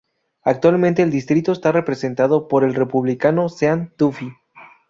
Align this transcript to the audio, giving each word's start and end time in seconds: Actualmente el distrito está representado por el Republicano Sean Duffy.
Actualmente 0.43 1.03
el 1.03 1.11
distrito 1.11 1.51
está 1.51 1.71
representado 1.71 2.47
por 2.47 2.63
el 2.63 2.73
Republicano 2.73 3.49
Sean 3.49 3.93
Duffy. 3.99 4.31